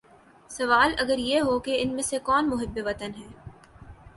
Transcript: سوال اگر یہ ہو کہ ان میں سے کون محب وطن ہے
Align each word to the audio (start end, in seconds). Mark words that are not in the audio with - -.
سوال 0.49 0.93
اگر 0.99 1.17
یہ 1.19 1.41
ہو 1.41 1.57
کہ 1.59 1.77
ان 1.81 1.93
میں 1.93 2.03
سے 2.03 2.19
کون 2.23 2.49
محب 2.49 2.79
وطن 2.85 3.11
ہے 3.17 3.27